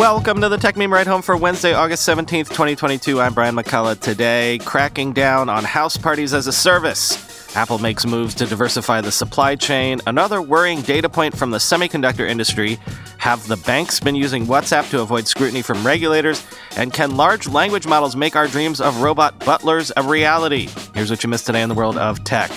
Welcome 0.00 0.40
to 0.40 0.48
the 0.48 0.56
Techmeme 0.56 0.90
Ride 0.90 1.06
Home 1.06 1.20
for 1.20 1.36
Wednesday, 1.36 1.74
August 1.74 2.08
17th, 2.08 2.48
2022. 2.48 3.20
I'm 3.20 3.34
Brian 3.34 3.54
McCullough. 3.54 4.00
Today, 4.00 4.58
cracking 4.64 5.12
down 5.12 5.50
on 5.50 5.62
house 5.62 5.98
parties 5.98 6.32
as 6.32 6.46
a 6.46 6.54
service. 6.54 7.54
Apple 7.54 7.78
makes 7.78 8.06
moves 8.06 8.34
to 8.36 8.46
diversify 8.46 9.02
the 9.02 9.12
supply 9.12 9.56
chain. 9.56 10.00
Another 10.06 10.40
worrying 10.40 10.80
data 10.80 11.10
point 11.10 11.36
from 11.36 11.50
the 11.50 11.58
semiconductor 11.58 12.26
industry. 12.26 12.78
Have 13.18 13.46
the 13.46 13.58
banks 13.58 14.00
been 14.00 14.14
using 14.14 14.46
WhatsApp 14.46 14.88
to 14.88 15.02
avoid 15.02 15.28
scrutiny 15.28 15.60
from 15.60 15.86
regulators? 15.86 16.46
And 16.78 16.94
can 16.94 17.18
large 17.18 17.46
language 17.46 17.86
models 17.86 18.16
make 18.16 18.36
our 18.36 18.48
dreams 18.48 18.80
of 18.80 19.02
robot 19.02 19.38
butlers 19.40 19.92
a 19.98 20.02
reality? 20.02 20.70
Here's 20.94 21.10
what 21.10 21.22
you 21.22 21.28
missed 21.28 21.44
today 21.44 21.60
in 21.60 21.68
the 21.68 21.74
world 21.74 21.98
of 21.98 22.24
tech. 22.24 22.50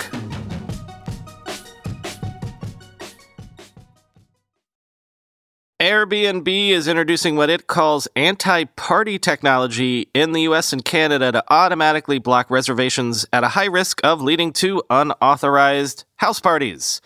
Airbnb 5.84 6.70
is 6.70 6.88
introducing 6.88 7.36
what 7.36 7.50
it 7.50 7.66
calls 7.66 8.08
anti 8.16 8.64
party 8.64 9.18
technology 9.18 10.08
in 10.14 10.32
the 10.32 10.40
US 10.48 10.72
and 10.72 10.82
Canada 10.82 11.30
to 11.30 11.44
automatically 11.50 12.18
block 12.18 12.50
reservations 12.50 13.26
at 13.34 13.44
a 13.44 13.48
high 13.48 13.66
risk 13.66 14.00
of 14.02 14.22
leading 14.22 14.50
to 14.54 14.82
unauthorized 14.88 16.06
house 16.16 16.40
parties. 16.40 17.02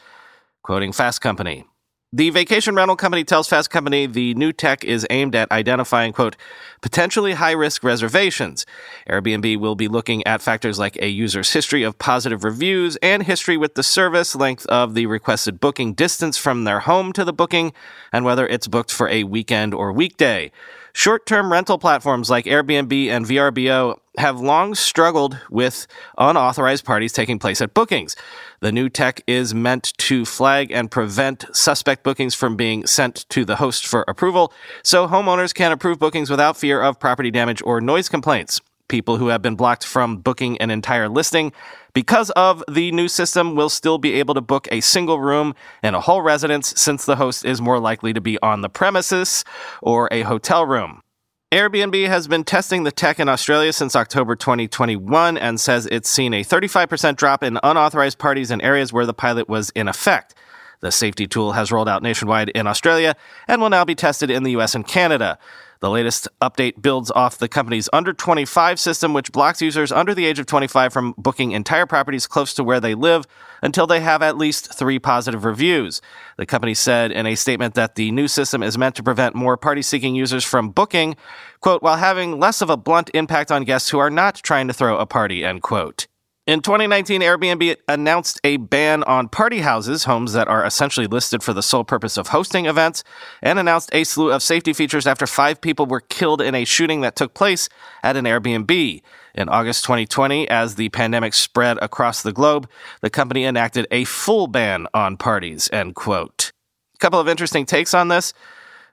Quoting 0.63 0.93
Fast 0.93 1.21
Company. 1.21 1.65
The 2.11 2.31
vacation 2.31 2.75
rental 2.75 2.97
company 2.97 3.23
tells 3.23 3.49
Fast 3.49 3.69
Company 3.69 4.07
the 4.07 4.33
new 4.33 4.51
tech 4.51 4.83
is 4.83 5.07
aimed 5.11 5.35
at 5.35 5.53
identifying, 5.53 6.15
quote, 6.15 6.37
potentially 6.81 7.35
high 7.35 7.53
risk 7.53 7.85
reservations. 7.85 8.65
Airbnb 9.11 9.59
will 9.59 9.75
be 9.75 9.89
looking 9.89 10.27
at 10.27 10.41
factors 10.41 10.79
like 10.79 10.97
a 11.03 11.09
user's 11.09 11.53
history 11.53 11.83
of 11.83 11.99
positive 11.99 12.45
reviews 12.45 12.97
and 13.03 13.25
history 13.25 13.59
with 13.59 13.75
the 13.75 13.83
service, 13.83 14.35
length 14.35 14.65
of 14.69 14.95
the 14.95 15.05
requested 15.05 15.61
booking, 15.61 15.93
distance 15.93 16.39
from 16.39 16.65
their 16.65 16.81
home 16.81 17.13
to 17.13 17.27
the 17.27 17.33
booking, 17.35 17.75
and 18.11 18.25
whether 18.25 18.47
it's 18.47 18.69
booked 18.69 18.91
for 18.91 19.11
a 19.11 19.25
weekend 19.25 19.75
or 19.75 19.93
weekday. 19.93 20.51
Short 20.99 21.27
term 21.27 21.53
rental 21.53 21.79
platforms 21.79 22.29
like 22.29 22.47
Airbnb 22.47 23.07
and 23.07 23.25
VRBO 23.25 24.01
have 24.17 24.41
long 24.41 24.75
struggled 24.75 25.39
with 25.49 25.87
unauthorized 26.19 26.85
parties 26.85 27.13
taking 27.13 27.39
place 27.39 27.61
at 27.61 27.73
bookings. 27.73 28.17
The 28.59 28.73
new 28.73 28.89
tech 28.89 29.23
is 29.29 29.55
meant 29.55 29.97
to 29.99 30.25
flag 30.25 30.73
and 30.73 30.91
prevent 30.91 31.45
suspect 31.53 32.03
bookings 32.03 32.35
from 32.35 32.57
being 32.57 32.85
sent 32.85 33.29
to 33.29 33.45
the 33.45 33.55
host 33.55 33.87
for 33.87 34.05
approval, 34.09 34.53
so 34.83 35.07
homeowners 35.07 35.55
can 35.55 35.71
approve 35.71 36.01
bookings 36.01 36.31
without 36.31 36.57
fear 36.57 36.83
of 36.83 36.99
property 36.99 37.31
damage 37.31 37.63
or 37.65 37.81
noise 37.81 38.09
complaints. 38.09 38.61
People 38.89 39.19
who 39.19 39.29
have 39.29 39.43
been 39.43 39.55
blocked 39.55 39.85
from 39.85 40.17
booking 40.17 40.59
an 40.59 40.71
entire 40.71 41.09
listing 41.09 41.53
because 41.93 42.31
of 42.31 42.65
the 42.69 42.91
new 42.93 43.09
system 43.09 43.55
will 43.55 43.69
still 43.69 43.99
be 43.99 44.15
able 44.15 44.35
to 44.35 44.41
book 44.41 44.67
a 44.71 44.81
single 44.81 45.21
room 45.21 45.55
in 45.83 45.95
a 45.95 46.01
whole 46.01 46.23
residence 46.23 46.73
since 46.77 47.05
the 47.05 47.17
host 47.17 47.45
is 47.45 47.61
more 47.61 47.79
likely 47.79 48.13
to 48.13 48.21
be 48.21 48.39
on 48.43 48.63
the 48.63 48.69
premises 48.69 49.45
or 49.83 50.09
a 50.11 50.23
hotel 50.23 50.67
room. 50.67 51.03
Airbnb 51.51 52.07
has 52.09 52.29
been 52.29 52.45
testing 52.45 52.85
the 52.85 52.93
tech 52.93 53.19
in 53.19 53.29
Australia 53.29 53.73
since 53.73 53.97
October 53.97 54.37
2021 54.37 55.39
and 55.39 55.59
says 55.59 55.87
it's 55.87 56.11
seen 56.11 56.35
a 56.35 56.45
35% 56.45 57.17
drop 57.17 57.43
in 57.43 57.59
unauthorized 57.63 58.19
parties 58.19 58.51
in 58.51 58.61
areas 58.61 58.93
where 58.93 59.07
the 59.07 59.15
pilot 59.15 59.49
was 59.49 59.71
in 59.71 59.89
effect. 59.89 60.35
The 60.81 60.93
safety 60.93 61.27
tool 61.27 61.53
has 61.53 61.73
rolled 61.73 61.89
out 61.89 62.03
nationwide 62.03 62.51
in 62.51 62.67
Australia 62.67 63.17
and 63.49 63.61
will 63.61 63.71
now 63.71 63.85
be 63.85 63.95
tested 63.95 64.31
in 64.31 64.43
the 64.43 64.53
US 64.59 64.75
and 64.75 64.87
Canada. 64.87 65.39
The 65.81 65.91
latest 65.91 66.27
update 66.41 66.83
builds 66.83 67.11
off 67.13 67.39
the 67.39 67.49
company's 67.49 67.89
under 67.93 68.13
25 68.13 68.81
system, 68.81 69.15
which 69.15 69.31
blocks 69.31 69.63
users 69.63 69.93
under 69.93 70.13
the 70.13 70.27
age 70.27 70.39
of 70.41 70.47
25 70.47 70.93
from 70.93 71.15
booking 71.17 71.53
entire 71.53 71.87
properties 71.87 72.27
close 72.27 72.53
to 72.55 72.65
where 72.65 72.81
they 72.81 72.95
live 72.95 73.27
until 73.63 73.87
they 73.87 74.01
have 74.01 74.21
at 74.21 74.37
least 74.37 74.75
three 74.75 74.99
positive 74.99 75.45
reviews. 75.45 76.03
The 76.37 76.47
company 76.47 76.75
said 76.75 77.13
in 77.13 77.27
a 77.27 77.37
statement 77.37 77.75
that 77.75 77.95
the 77.95 78.11
new 78.11 78.27
system 78.27 78.63
is 78.63 78.77
meant 78.77 78.97
to 78.97 79.03
prevent 79.03 79.37
more 79.37 79.57
party 79.57 79.83
seeking 79.83 80.17
users 80.17 80.45
from 80.45 80.71
booking, 80.71 81.17
quote, 81.61 81.83
while 81.83 81.97
having 81.97 82.41
less 82.41 82.61
of 82.61 82.71
a 82.71 82.77
blunt 82.77 83.11
impact 83.15 83.53
on 83.53 83.65
guests 83.65 83.91
who 83.91 83.99
are 83.99 84.11
not 84.11 84.35
trying 84.37 84.67
to 84.67 84.75
throw 84.75 84.99
a 84.99 85.07
party, 85.07 85.45
end 85.45 85.63
quote. 85.63 86.09
In 86.49 86.63
2019, 86.63 87.21
Airbnb 87.21 87.77
announced 87.89 88.41
a 88.43 88.57
ban 88.57 89.03
on 89.03 89.29
party 89.29 89.59
houses, 89.59 90.05
homes 90.05 90.33
that 90.33 90.49
are 90.49 90.65
essentially 90.65 91.07
listed 91.07 91.43
for 91.43 91.53
the 91.53 91.63
sole 91.63 91.85
purpose 91.85 92.17
of 92.17 92.29
hosting 92.29 92.65
events, 92.65 93.05
and 93.43 93.59
announced 93.59 93.91
a 93.93 94.03
slew 94.03 94.33
of 94.33 94.43
safety 94.43 94.73
features 94.73 95.07
after 95.07 95.27
five 95.27 95.61
people 95.61 95.85
were 95.85 96.01
killed 96.01 96.41
in 96.41 96.55
a 96.55 96.65
shooting 96.65 97.03
that 97.03 97.17
took 97.17 97.35
place 97.35 97.69
at 98.03 98.17
an 98.17 98.25
Airbnb. 98.25 99.03
In 99.35 99.49
August 99.51 99.85
2020, 99.85 100.49
as 100.49 100.77
the 100.77 100.89
pandemic 100.89 101.35
spread 101.35 101.77
across 101.83 102.23
the 102.23 102.33
globe, 102.33 102.67
the 103.03 103.11
company 103.11 103.45
enacted 103.45 103.87
a 103.91 104.05
full 104.05 104.47
ban 104.47 104.87
on 104.95 105.19
parties, 105.19 105.69
end 105.71 105.97
quote. 105.97 106.51
A 106.95 106.99
couple 106.99 107.21
of 107.21 107.29
interesting 107.29 107.67
takes 107.67 107.93
on 107.93 108.09
this. 108.09 108.33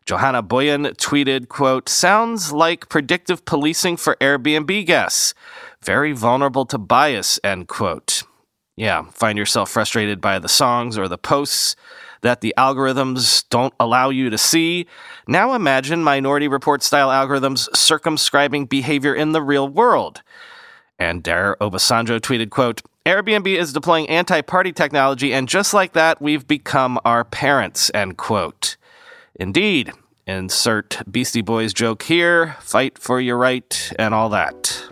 Johanna 0.06 0.44
Boyen 0.44 0.86
tweeted, 0.98 1.48
quote, 1.48 1.90
sounds 1.90 2.52
like 2.52 2.90
predictive 2.90 3.44
policing 3.46 3.98
for 3.98 4.16
Airbnb 4.22 4.86
guests 4.86 5.34
very 5.82 6.12
vulnerable 6.14 6.66
to 6.66 6.78
bias, 6.78 7.40
end 7.44 7.68
quote. 7.68 8.24
Yeah, 8.76 9.06
find 9.12 9.38
yourself 9.38 9.70
frustrated 9.70 10.20
by 10.20 10.40
the 10.40 10.50
songs 10.50 10.98
or 10.98 11.08
the 11.08 11.18
posts 11.18 11.76
that 12.22 12.42
the 12.42 12.54
algorithms 12.58 13.46
don't 13.50 13.74
allow 13.80 14.10
you 14.10 14.30
to 14.30 14.38
see. 14.38 14.88
Now 15.28 15.54
imagine 15.54 16.04
Minority 16.04 16.48
Report 16.48 16.84
style 16.84 17.10
algorithms 17.10 17.74
circumscribing 17.76 18.66
behavior 18.66 19.14
in 19.14 19.32
the 19.32 19.42
real 19.42 19.68
world. 19.68 20.24
And 20.98 21.22
Dare 21.22 21.56
Obasanjo 21.62 22.20
tweeted, 22.20 22.50
quote, 22.50 22.82
Airbnb 23.06 23.48
is 23.48 23.74
deploying 23.74 24.10
anti-party 24.10 24.72
technology, 24.74 25.34
and 25.34 25.48
just 25.48 25.74
like 25.74 25.94
that, 25.94 26.22
we've 26.22 26.48
become 26.48 27.00
our 27.06 27.24
parents, 27.24 27.92
end 27.94 28.18
quote. 28.18 28.76
Indeed. 29.36 29.92
Insert 30.28 31.02
Beastie 31.10 31.42
Boys 31.42 31.74
joke 31.74 32.04
here, 32.04 32.56
fight 32.60 32.98
for 32.98 33.22
your 33.22 33.38
right, 33.38 33.94
and 34.00 34.14
all 34.14 34.30
that. 34.30 34.90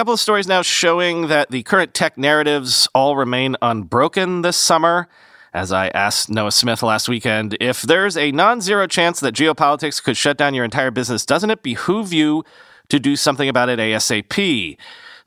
couple 0.00 0.14
of 0.14 0.20
stories 0.20 0.46
now 0.46 0.62
showing 0.62 1.28
that 1.28 1.50
the 1.50 1.62
current 1.62 1.92
tech 1.92 2.16
narratives 2.16 2.88
all 2.94 3.16
remain 3.16 3.54
unbroken 3.60 4.40
this 4.40 4.56
summer. 4.56 5.06
As 5.52 5.72
I 5.72 5.88
asked 5.88 6.30
Noah 6.30 6.52
Smith 6.52 6.82
last 6.82 7.06
weekend, 7.06 7.54
if 7.60 7.82
there's 7.82 8.16
a 8.16 8.32
non 8.32 8.62
zero 8.62 8.86
chance 8.86 9.20
that 9.20 9.34
geopolitics 9.34 10.02
could 10.02 10.16
shut 10.16 10.38
down 10.38 10.54
your 10.54 10.64
entire 10.64 10.90
business, 10.90 11.26
doesn't 11.26 11.50
it 11.50 11.62
behoove 11.62 12.14
you 12.14 12.44
to 12.88 12.98
do 12.98 13.14
something 13.14 13.46
about 13.46 13.68
it 13.68 13.78
ASAP? 13.78 14.78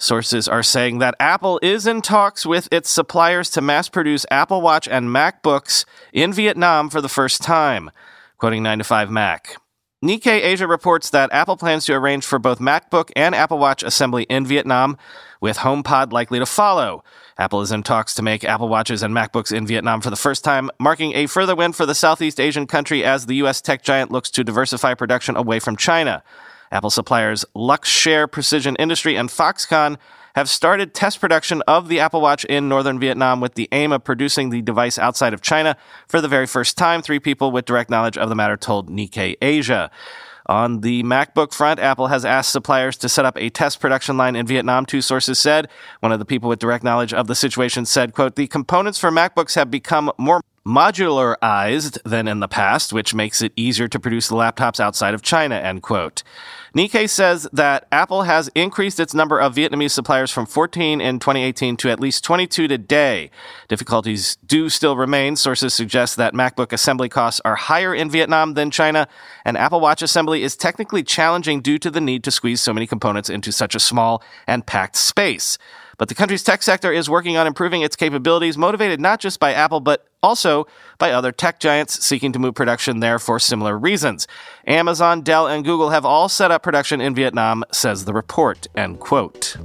Sources 0.04 0.50
are 0.50 0.64
saying 0.64 1.00
that 1.00 1.16
Apple 1.18 1.62
is 1.64 1.88
in 1.88 2.02
talks 2.02 2.46
with 2.46 2.68
its 2.74 2.90
suppliers 2.90 3.50
to 3.52 3.62
mass 3.62 3.88
produce 3.88 4.26
Apple 4.30 4.62
Watch 4.62 4.86
and 4.86 5.08
MacBooks 5.08 5.86
in 6.12 6.34
Vietnam 6.34 6.90
for 6.90 7.00
the 7.00 7.08
first 7.08 7.42
time. 7.42 7.90
Quoting 8.38 8.64
9 8.64 8.80
to 8.80 8.84
5 8.84 9.10
Mac. 9.10 9.56
Nikkei 10.04 10.44
Asia 10.44 10.68
reports 10.68 11.10
that 11.12 11.32
Apple 11.32 11.56
plans 11.56 11.86
to 11.86 11.94
arrange 11.94 12.26
for 12.26 12.38
both 12.38 12.60
MacBook 12.60 13.12
and 13.16 13.34
Apple 13.34 13.60
Watch 13.60 13.82
assembly 13.82 14.24
in 14.24 14.46
Vietnam, 14.46 14.98
with 15.40 15.60
HomePod 15.60 16.12
likely 16.12 16.40
to 16.40 16.46
follow. 16.46 17.06
Apple 17.38 17.62
is 17.62 17.72
in 17.72 17.82
talks 17.82 18.14
to 18.16 18.22
make 18.22 18.44
Apple 18.44 18.68
Watches 18.68 19.04
and 19.04 19.16
MacBooks 19.16 19.56
in 19.56 19.66
Vietnam 19.66 20.02
for 20.02 20.10
the 20.10 20.18
first 20.18 20.44
time, 20.44 20.70
marking 20.82 21.14
a 21.14 21.28
further 21.28 21.56
win 21.56 21.72
for 21.72 21.86
the 21.86 21.96
Southeast 21.96 22.42
Asian 22.42 22.68
country 22.68 23.06
as 23.06 23.26
the 23.26 23.36
U.S. 23.36 23.62
tech 23.62 23.82
giant 23.82 24.12
looks 24.12 24.30
to 24.32 24.44
diversify 24.44 24.96
production 24.96 25.38
away 25.38 25.60
from 25.60 25.78
China. 25.78 26.24
Apple 26.74 26.90
suppliers 26.90 27.46
Luxshare 27.56 28.30
Precision 28.30 28.76
Industry 28.78 29.16
and 29.16 29.30
Foxconn 29.30 29.98
have 30.36 30.50
started 30.50 30.96
test 30.96 31.22
production 31.22 31.62
of 31.68 31.88
the 31.88 32.00
Apple 32.00 32.20
Watch 32.20 32.44
in 32.46 32.68
northern 32.68 33.00
Vietnam 33.00 33.40
with 33.40 33.54
the 33.54 33.70
aim 33.72 33.92
of 33.92 34.04
producing 34.04 34.50
the 34.50 34.64
device 34.64 34.98
outside 34.98 35.34
of 35.34 35.42
China 35.42 35.78
for 36.08 36.20
the 36.20 36.28
very 36.28 36.48
first 36.48 36.76
time. 36.76 37.04
Three 37.04 37.20
people 37.20 37.52
with 37.52 37.66
direct 37.66 37.92
knowledge 37.92 38.18
of 38.18 38.30
the 38.30 38.36
matter 38.36 38.58
told 38.58 38.90
Nikkei 38.90 39.36
Asia. 39.42 39.92
On 40.48 40.82
the 40.82 41.04
MacBook 41.04 41.54
front, 41.54 41.80
Apple 41.80 42.08
has 42.08 42.26
asked 42.26 42.52
suppliers 42.52 42.98
to 42.98 43.08
set 43.08 43.24
up 43.24 43.38
a 43.38 43.50
test 43.50 43.80
production 43.80 44.18
line 44.18 44.36
in 44.36 44.46
Vietnam, 44.46 44.86
two 44.86 45.02
sources 45.02 45.40
said. 45.40 45.70
One 46.02 46.12
of 46.12 46.20
the 46.20 46.26
people 46.26 46.50
with 46.50 46.60
direct 46.60 46.84
knowledge 46.84 47.14
of 47.14 47.28
the 47.28 47.36
situation 47.36 47.86
said, 47.86 48.14
quote, 48.14 48.36
the 48.36 48.48
components 48.48 49.00
for 49.00 49.12
MacBooks 49.12 49.56
have 49.56 49.72
become 49.72 50.12
more 50.18 50.42
modularized 50.66 52.02
than 52.04 52.28
in 52.28 52.40
the 52.40 52.48
past, 52.48 52.94
which 52.94 53.14
makes 53.14 53.42
it 53.42 53.52
easier 53.56 53.88
to 53.88 54.00
produce 54.00 54.30
the 54.30 54.36
laptops 54.36 54.80
outside 54.80 55.14
of 55.14 55.22
China, 55.22 55.56
end 55.56 55.82
quote. 55.82 56.24
Nikkei 56.76 57.08
says 57.08 57.48
that 57.54 57.86
Apple 57.92 58.24
has 58.24 58.50
increased 58.56 59.00
its 59.00 59.14
number 59.14 59.40
of 59.40 59.54
Vietnamese 59.54 59.92
suppliers 59.92 60.32
from 60.32 60.46
14 60.46 61.02
in 61.02 61.20
2018 61.20 61.78
to 61.78 61.90
at 61.90 62.00
least 62.00 62.24
22 62.24 62.68
today. 62.68 63.30
Difficulties 63.68 64.38
do 64.46 64.70
still 64.70 64.96
remain. 64.96 65.36
Sources 65.36 65.74
suggest 65.74 66.16
that 66.16 66.34
MacBook 66.34 66.72
assembly 66.72 67.10
costs 67.10 67.42
are 67.46 67.56
higher 67.56 67.94
in 67.94 68.10
Vietnam 68.10 68.54
than 68.54 68.72
China, 68.72 69.08
and 69.46 69.58
Apple 69.58 69.82
Watch 69.82 70.02
assembly 70.02 70.44
is 70.44 70.56
technically 70.56 71.04
challenging 71.04 71.62
due 71.62 71.78
to 71.78 71.92
the 71.92 72.02
need 72.02 72.24
to 72.24 72.32
squeeze 72.32 72.62
so 72.62 72.74
many 72.74 72.88
components 72.88 73.30
into 73.30 73.52
such 73.52 73.76
a 73.76 73.80
small 73.80 74.24
and 74.48 74.66
packed 74.66 74.96
space. 74.96 75.58
But 75.98 76.10
the 76.10 76.16
country's 76.16 76.44
tech 76.44 76.64
sector 76.64 76.92
is 76.92 77.10
working 77.10 77.38
on 77.38 77.48
improving 77.48 77.82
its 77.82 77.96
capabilities, 77.96 78.58
motivated 78.58 79.00
not 79.00 79.20
just 79.20 79.40
by 79.40 79.54
Apple, 79.54 79.80
but 79.80 80.08
also 80.22 80.66
by 80.98 81.12
other 81.12 81.32
tech 81.32 81.60
giants 81.60 82.04
seeking 82.04 82.32
to 82.34 82.40
move 82.40 82.56
production 82.56 83.00
there 83.00 83.20
for 83.20 83.40
similar 83.40 83.78
reasons. 83.78 84.28
Amazon, 84.66 85.22
Dell, 85.22 85.48
and 85.48 85.64
Google 85.64 85.90
have 85.90 86.06
all 86.06 86.30
set 86.30 86.52
up 86.52 86.64
production 86.64 87.02
in 87.02 87.14
Vietnam, 87.14 87.64
says 87.72 88.06
the 88.06 88.14
report. 88.14 88.68
End 88.76 89.00
quote. 89.00 89.58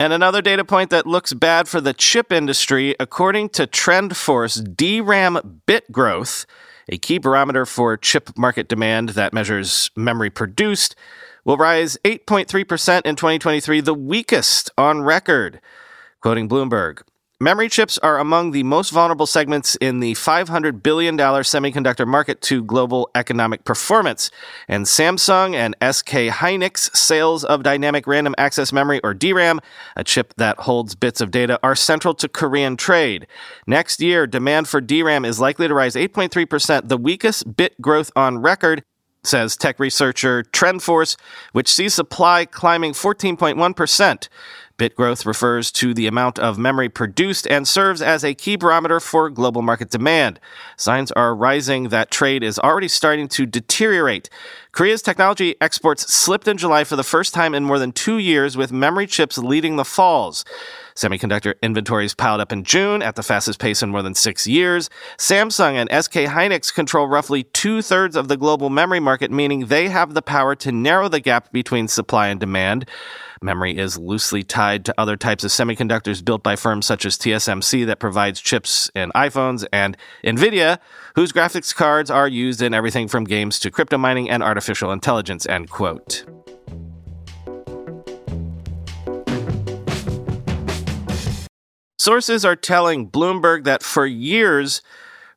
And 0.00 0.12
another 0.12 0.40
data 0.40 0.64
point 0.64 0.90
that 0.90 1.08
looks 1.08 1.32
bad 1.32 1.66
for 1.66 1.80
the 1.80 1.92
chip 1.92 2.30
industry, 2.30 2.94
according 3.00 3.48
to 3.50 3.66
TrendForce, 3.66 4.76
DRAM 4.76 5.62
bit 5.66 5.90
growth, 5.90 6.46
a 6.88 6.98
key 6.98 7.18
barometer 7.18 7.66
for 7.66 7.96
chip 7.96 8.36
market 8.36 8.68
demand 8.68 9.10
that 9.10 9.32
measures 9.32 9.90
memory 9.96 10.30
produced, 10.30 10.94
will 11.44 11.56
rise 11.56 11.96
8.3% 12.04 13.02
in 13.04 13.16
2023, 13.16 13.80
the 13.80 13.94
weakest 13.94 14.70
on 14.76 15.02
record. 15.02 15.60
Quoting 16.20 16.48
Bloomberg, 16.48 17.02
Memory 17.40 17.68
chips 17.68 17.98
are 17.98 18.18
among 18.18 18.50
the 18.50 18.64
most 18.64 18.90
vulnerable 18.90 19.24
segments 19.24 19.76
in 19.76 20.00
the 20.00 20.14
$500 20.14 20.82
billion 20.82 21.16
semiconductor 21.16 22.04
market 22.04 22.40
to 22.40 22.64
global 22.64 23.08
economic 23.14 23.62
performance. 23.62 24.32
And 24.66 24.86
Samsung 24.86 25.54
and 25.54 25.76
SK 25.80 26.32
Hynix 26.32 26.96
sales 26.96 27.44
of 27.44 27.62
dynamic 27.62 28.08
random 28.08 28.34
access 28.38 28.72
memory, 28.72 29.00
or 29.04 29.14
DRAM, 29.14 29.60
a 29.94 30.02
chip 30.02 30.34
that 30.36 30.58
holds 30.58 30.96
bits 30.96 31.20
of 31.20 31.30
data, 31.30 31.60
are 31.62 31.76
central 31.76 32.12
to 32.14 32.28
Korean 32.28 32.76
trade. 32.76 33.28
Next 33.68 34.00
year, 34.00 34.26
demand 34.26 34.66
for 34.66 34.80
DRAM 34.80 35.24
is 35.24 35.38
likely 35.38 35.68
to 35.68 35.74
rise 35.74 35.94
8.3%, 35.94 36.88
the 36.88 36.96
weakest 36.96 37.56
bit 37.56 37.80
growth 37.80 38.10
on 38.16 38.38
record 38.38 38.82
says 39.24 39.56
tech 39.56 39.78
researcher 39.78 40.42
TrendForce, 40.42 41.16
which 41.52 41.68
sees 41.68 41.94
supply 41.94 42.44
climbing 42.44 42.92
14.1%. 42.92 44.28
Bit 44.78 44.94
growth 44.94 45.26
refers 45.26 45.72
to 45.72 45.92
the 45.92 46.06
amount 46.06 46.38
of 46.38 46.56
memory 46.56 46.88
produced 46.88 47.48
and 47.48 47.66
serves 47.66 48.00
as 48.00 48.22
a 48.22 48.32
key 48.32 48.54
barometer 48.54 49.00
for 49.00 49.28
global 49.28 49.60
market 49.60 49.90
demand. 49.90 50.38
Signs 50.76 51.10
are 51.12 51.34
rising 51.34 51.88
that 51.88 52.12
trade 52.12 52.44
is 52.44 52.60
already 52.60 52.86
starting 52.86 53.26
to 53.26 53.44
deteriorate. 53.44 54.30
Korea's 54.70 55.02
technology 55.02 55.56
exports 55.60 56.12
slipped 56.12 56.46
in 56.46 56.56
July 56.56 56.84
for 56.84 56.94
the 56.94 57.02
first 57.02 57.34
time 57.34 57.54
in 57.54 57.64
more 57.64 57.80
than 57.80 57.90
two 57.90 58.18
years, 58.18 58.56
with 58.56 58.70
memory 58.70 59.08
chips 59.08 59.36
leading 59.36 59.74
the 59.74 59.84
falls. 59.84 60.44
Semiconductor 60.94 61.54
inventories 61.60 62.14
piled 62.14 62.40
up 62.40 62.52
in 62.52 62.62
June 62.62 63.02
at 63.02 63.16
the 63.16 63.22
fastest 63.24 63.58
pace 63.58 63.82
in 63.82 63.90
more 63.90 64.02
than 64.02 64.14
six 64.14 64.46
years. 64.46 64.88
Samsung 65.16 65.74
and 65.74 66.04
SK 66.04 66.30
Hynix 66.30 66.72
control 66.72 67.08
roughly 67.08 67.42
two 67.42 67.82
thirds 67.82 68.14
of 68.14 68.28
the 68.28 68.36
global 68.36 68.70
memory 68.70 69.00
market, 69.00 69.32
meaning 69.32 69.66
they 69.66 69.88
have 69.88 70.14
the 70.14 70.22
power 70.22 70.54
to 70.54 70.70
narrow 70.70 71.08
the 71.08 71.20
gap 71.20 71.50
between 71.50 71.88
supply 71.88 72.28
and 72.28 72.38
demand. 72.38 72.88
Memory 73.42 73.78
is 73.78 73.96
loosely 73.96 74.42
tied 74.42 74.84
to 74.84 74.94
other 74.98 75.16
types 75.16 75.44
of 75.44 75.50
semiconductors 75.50 76.24
built 76.24 76.42
by 76.42 76.56
firms 76.56 76.86
such 76.86 77.04
as 77.06 77.16
TSMC 77.16 77.86
that 77.86 78.00
provides 78.00 78.40
chips 78.40 78.90
in 78.94 79.10
iPhones 79.12 79.64
and 79.72 79.96
Nvidia, 80.24 80.78
whose 81.14 81.32
graphics 81.32 81.74
cards 81.74 82.10
are 82.10 82.26
used 82.26 82.60
in 82.60 82.74
everything 82.74 83.06
from 83.06 83.24
games 83.24 83.60
to 83.60 83.70
crypto 83.70 83.96
mining 83.96 84.28
and 84.28 84.42
artificial 84.42 84.90
intelligence, 84.90 85.46
end 85.46 85.70
quote. 85.70 86.24
Sources 92.00 92.44
are 92.44 92.56
telling 92.56 93.08
Bloomberg 93.08 93.64
that 93.64 93.82
for 93.82 94.06
years, 94.06 94.82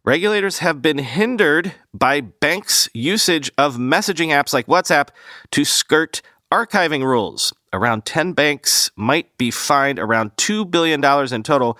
regulators 0.03 0.59
have 0.59 0.81
been 0.81 0.99
hindered 0.99 1.73
by 1.93 2.21
banks' 2.21 2.89
usage 2.93 3.51
of 3.57 3.75
messaging 3.75 4.29
apps 4.29 4.53
like 4.53 4.67
WhatsApp 4.67 5.09
to 5.51 5.65
skirt 5.65 6.21
archiving 6.51 7.03
rules. 7.03 7.53
Around 7.73 8.05
10 8.05 8.33
banks 8.33 8.91
might 8.95 9.37
be 9.37 9.49
fined 9.49 9.97
around 9.97 10.35
$2 10.35 10.69
billion 10.69 11.03
in 11.33 11.43
total 11.43 11.77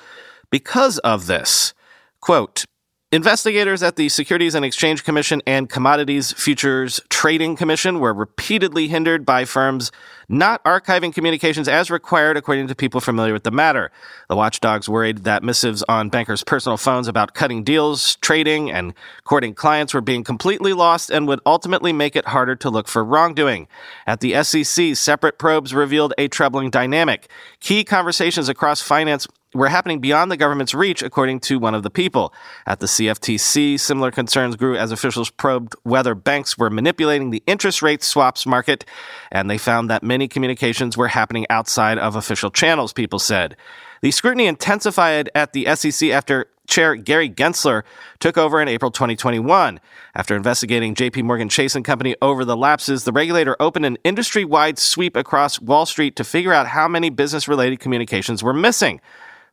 because 0.50 1.00
of 1.00 1.28
this. 1.28 1.74
Quote, 2.22 2.66
Investigators 3.14 3.84
at 3.84 3.98
the 3.98 4.08
Securities 4.08 4.56
and 4.56 4.64
Exchange 4.64 5.04
Commission 5.04 5.42
and 5.46 5.70
Commodities 5.70 6.32
Futures 6.32 7.02
Trading 7.10 7.58
Commission 7.58 8.00
were 8.00 8.14
repeatedly 8.14 8.88
hindered 8.88 9.26
by 9.26 9.44
firms 9.44 9.92
not 10.30 10.64
archiving 10.64 11.14
communications 11.14 11.68
as 11.68 11.92
required, 11.92 12.38
according 12.38 12.70
to 12.70 12.74
people 12.74 13.02
familiar 13.02 13.34
with 13.34 13.44
the 13.44 13.52
matter. 13.52 13.92
The 14.30 14.38
watchdogs 14.38 14.88
worried 14.88 15.26
that 15.26 15.44
missives 15.44 15.84
on 15.90 16.08
bankers' 16.08 16.46
personal 16.46 16.78
phones 16.78 17.10
about 17.10 17.34
cutting 17.34 17.66
deals, 17.66 18.16
trading, 18.22 18.72
and 18.72 18.94
courting 19.26 19.56
clients 19.56 19.94
were 19.94 20.00
being 20.00 20.24
completely 20.24 20.72
lost 20.72 21.10
and 21.10 21.28
would 21.28 21.42
ultimately 21.46 21.92
make 21.92 22.16
it 22.16 22.30
harder 22.30 22.56
to 22.56 22.70
look 22.70 22.88
for 22.88 23.04
wrongdoing. 23.04 23.68
At 24.08 24.22
the 24.22 24.42
SEC, 24.42 24.96
separate 24.96 25.38
probes 25.38 25.74
revealed 25.74 26.14
a 26.18 26.30
troubling 26.30 26.70
dynamic. 26.70 27.30
Key 27.60 27.84
conversations 27.84 28.48
across 28.48 28.80
finance 28.82 29.28
were 29.54 29.70
happening 29.70 30.00
beyond 30.00 30.32
the 30.32 30.38
government's 30.38 30.74
reach, 30.74 31.02
according 31.02 31.40
to 31.42 31.60
one 31.60 31.76
of 31.76 31.84
the 31.84 31.90
people. 31.90 32.34
At 32.66 32.80
the 32.80 32.86
CFTC, 32.86 33.80
similar 33.80 34.12
concerns 34.12 34.56
grew 34.56 34.78
as 34.78 34.92
officials 34.92 35.30
probed 35.30 35.76
whether 35.84 36.16
banks 36.16 36.58
were 36.58 36.70
manipulating 36.70 37.30
the 37.30 37.44
interest 37.46 37.82
rate 37.82 38.04
swaps 38.04 38.46
market, 38.46 38.86
and 39.32 39.50
they 39.50 39.58
found 39.58 39.90
that 39.90 40.04
many 40.04 40.28
communications 40.28 40.96
were 40.96 41.10
happening 41.10 41.46
outside 41.50 41.98
of 41.98 42.16
official 42.16 42.50
channels, 42.50 42.94
people 42.94 43.20
said. 43.20 43.56
The 44.02 44.12
scrutiny 44.12 44.48
intensified 44.48 45.30
at 45.36 45.54
the 45.54 45.76
SEC 45.76 46.10
after 46.10 46.48
Chair 46.68 46.96
Gary 46.96 47.30
Gensler 47.30 47.84
took 48.20 48.38
over 48.38 48.62
in 48.62 48.68
April 48.68 48.92
2021. 48.92 49.80
After 50.16 50.36
investigating 50.36 50.96
JP 50.96 51.24
Morgan 51.24 51.50
Chase 51.50 51.76
and 51.76 51.84
Company 51.84 52.16
over 52.22 52.46
the 52.46 52.56
lapses, 52.56 53.04
the 53.04 53.12
regulator 53.12 53.58
opened 53.60 53.86
an 53.86 53.98
industry-wide 54.04 54.80
sweep 54.80 55.16
across 55.18 55.60
Wall 55.60 55.86
Street 55.86 56.16
to 56.16 56.24
figure 56.24 56.54
out 56.54 56.68
how 56.68 56.88
many 56.88 57.10
business-related 57.10 57.80
communications 57.80 58.42
were 58.42 58.54
missing. 58.54 59.02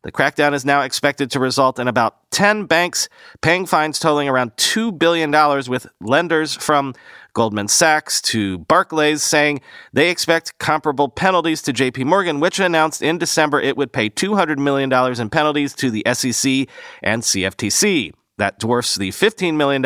The 0.03 0.12
crackdown 0.12 0.55
is 0.55 0.65
now 0.65 0.83
expected 0.83 1.31
to 1.33 1.41
result 1.41 1.79
in 1.81 1.89
about 1.89 2.31
10 2.31 2.67
banks 2.67 3.09
paying 3.41 3.67
fines 3.67 3.99
totaling 3.99 4.29
around 4.29 4.53
$2 4.56 4.97
billion, 4.97 5.31
with 5.69 5.89
lenders 6.00 6.55
from 6.55 6.95
Goldman 7.33 7.69
Sachs 7.69 8.21
to 8.23 8.59
Barclays 8.59 9.23
saying 9.23 9.61
they 9.93 10.11
expect 10.11 10.59
comparable 10.59 11.09
penalties 11.09 11.62
to 11.62 11.73
JP 11.73 12.05
Morgan, 12.05 12.41
which 12.41 12.61
announced 12.61 13.03
in 13.03 13.19
December 13.19 13.61
it 13.61 13.77
would 13.77 13.93
pay 13.93 14.09
$200 14.09 14.59
million 14.59 14.93
in 15.21 15.31
penalties 15.31 15.75
to 15.75 15.91
the 15.91 16.05
SEC 16.12 16.69
and 17.03 17.23
CFTC. 17.23 18.12
That 18.39 18.61
dwarfs 18.61 18.94
the 18.94 19.11
$15 19.11 19.56
million 19.56 19.85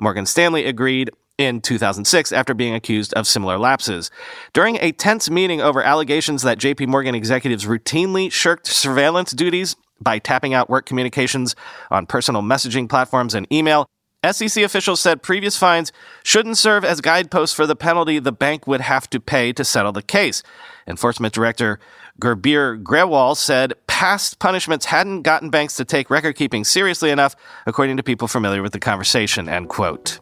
Morgan 0.00 0.26
Stanley 0.26 0.64
agreed 0.64 1.10
in 1.38 1.60
2006 1.60 2.32
after 2.32 2.54
being 2.54 2.74
accused 2.74 3.12
of 3.14 3.26
similar 3.26 3.58
lapses. 3.58 4.10
During 4.52 4.76
a 4.80 4.92
tense 4.92 5.28
meeting 5.28 5.60
over 5.60 5.82
allegations 5.82 6.42
that 6.42 6.58
JP 6.58 6.88
Morgan 6.88 7.14
executives 7.14 7.64
routinely 7.64 8.30
shirked 8.30 8.66
surveillance 8.66 9.32
duties 9.32 9.76
by 10.00 10.18
tapping 10.18 10.54
out 10.54 10.70
work 10.70 10.86
communications 10.86 11.56
on 11.90 12.06
personal 12.06 12.42
messaging 12.42 12.88
platforms 12.88 13.34
and 13.34 13.50
email, 13.52 13.86
SEC 14.30 14.62
officials 14.62 15.00
said 15.00 15.22
previous 15.22 15.56
fines 15.56 15.92
shouldn't 16.22 16.56
serve 16.56 16.84
as 16.84 17.00
guideposts 17.00 17.54
for 17.54 17.66
the 17.66 17.76
penalty 17.76 18.18
the 18.18 18.32
bank 18.32 18.66
would 18.66 18.80
have 18.80 19.10
to 19.10 19.20
pay 19.20 19.52
to 19.52 19.64
settle 19.64 19.92
the 19.92 20.02
case. 20.02 20.42
Enforcement 20.86 21.34
Director 21.34 21.78
Gurbir 22.20 22.82
Grewal 22.82 23.36
said 23.36 23.74
past 23.86 24.38
punishments 24.38 24.86
hadn't 24.86 25.22
gotten 25.22 25.50
banks 25.50 25.76
to 25.76 25.84
take 25.84 26.10
record 26.10 26.36
keeping 26.36 26.64
seriously 26.64 27.10
enough, 27.10 27.34
according 27.66 27.96
to 27.96 28.02
people 28.02 28.28
familiar 28.28 28.62
with 28.62 28.72
the 28.72 28.80
conversation, 28.80 29.48
end 29.48 29.68
quote. 29.68 30.20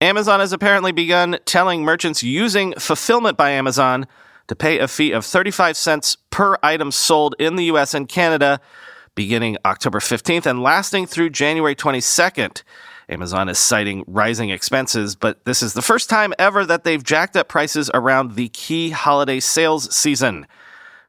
Amazon 0.00 0.40
has 0.40 0.52
apparently 0.52 0.92
begun 0.92 1.38
telling 1.46 1.82
merchants 1.82 2.22
using 2.22 2.74
Fulfillment 2.74 3.38
by 3.38 3.50
Amazon 3.50 4.06
to 4.46 4.54
pay 4.54 4.78
a 4.78 4.86
fee 4.86 5.10
of 5.10 5.24
35 5.24 5.74
cents 5.74 6.18
per 6.30 6.58
item 6.62 6.90
sold 6.90 7.34
in 7.38 7.56
the 7.56 7.64
US 7.64 7.94
and 7.94 8.06
Canada 8.06 8.60
beginning 9.14 9.56
October 9.64 9.98
15th 9.98 10.44
and 10.44 10.62
lasting 10.62 11.06
through 11.06 11.30
January 11.30 11.74
22nd. 11.74 12.62
Amazon 13.08 13.48
is 13.48 13.58
citing 13.58 14.04
rising 14.06 14.50
expenses, 14.50 15.16
but 15.16 15.42
this 15.46 15.62
is 15.62 15.72
the 15.72 15.80
first 15.80 16.10
time 16.10 16.34
ever 16.38 16.66
that 16.66 16.84
they've 16.84 17.02
jacked 17.02 17.34
up 17.34 17.48
prices 17.48 17.90
around 17.94 18.34
the 18.34 18.48
key 18.50 18.90
holiday 18.90 19.40
sales 19.40 19.94
season. 19.94 20.46